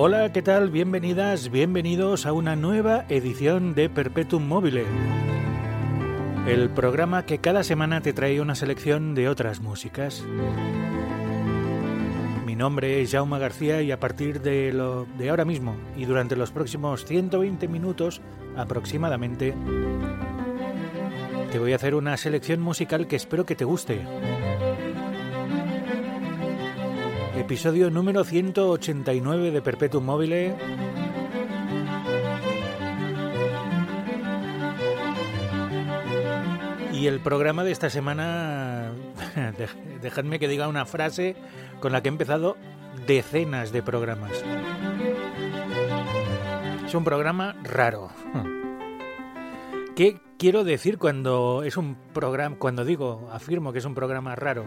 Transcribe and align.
Hola, 0.00 0.30
¿qué 0.32 0.42
tal? 0.42 0.70
Bienvenidas, 0.70 1.50
bienvenidos 1.50 2.24
a 2.24 2.32
una 2.32 2.54
nueva 2.54 3.04
edición 3.08 3.74
de 3.74 3.90
Perpetuum 3.90 4.46
Mobile. 4.46 4.84
El 6.46 6.70
programa 6.70 7.26
que 7.26 7.38
cada 7.38 7.64
semana 7.64 8.00
te 8.00 8.12
trae 8.12 8.40
una 8.40 8.54
selección 8.54 9.16
de 9.16 9.28
otras 9.28 9.58
músicas. 9.58 10.24
Mi 12.46 12.54
nombre 12.54 13.02
es 13.02 13.10
Jaume 13.10 13.40
García 13.40 13.82
y 13.82 13.90
a 13.90 13.98
partir 13.98 14.40
de, 14.40 14.72
lo, 14.72 15.06
de 15.18 15.30
ahora 15.30 15.44
mismo 15.44 15.74
y 15.96 16.04
durante 16.04 16.36
los 16.36 16.52
próximos 16.52 17.04
120 17.04 17.66
minutos 17.66 18.20
aproximadamente, 18.56 19.52
te 21.50 21.58
voy 21.58 21.72
a 21.72 21.76
hacer 21.76 21.96
una 21.96 22.16
selección 22.16 22.60
musical 22.60 23.08
que 23.08 23.16
espero 23.16 23.44
que 23.44 23.56
te 23.56 23.64
guste. 23.64 24.02
Episodio 27.48 27.88
número 27.88 28.24
189 28.24 29.50
de 29.50 29.62
Perpetuum 29.62 30.04
Mobile. 30.04 30.54
Y 36.92 37.06
el 37.06 37.20
programa 37.20 37.64
de 37.64 37.70
esta 37.70 37.88
semana, 37.88 38.92
dejadme 40.02 40.38
que 40.38 40.46
diga 40.46 40.68
una 40.68 40.84
frase 40.84 41.36
con 41.80 41.92
la 41.92 42.02
que 42.02 42.10
he 42.10 42.12
empezado 42.12 42.58
decenas 43.06 43.72
de 43.72 43.82
programas. 43.82 44.32
Es 46.86 46.94
un 46.94 47.04
programa 47.04 47.56
raro. 47.62 48.10
¿Qué 49.96 50.20
quiero 50.38 50.64
decir 50.64 50.98
cuando 50.98 51.62
es 51.62 51.78
un 51.78 51.96
programa, 52.12 52.56
cuando 52.58 52.84
digo, 52.84 53.30
afirmo 53.32 53.72
que 53.72 53.78
es 53.78 53.86
un 53.86 53.94
programa 53.94 54.36
raro? 54.36 54.66